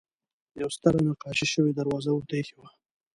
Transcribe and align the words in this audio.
یوه 0.61 0.71
ستره 0.75 0.99
نقاشي 1.07 1.47
شوې 1.53 1.71
دروازه 1.73 2.09
ورته 2.13 2.33
اېښې 2.39 2.55
وه. 2.59 2.69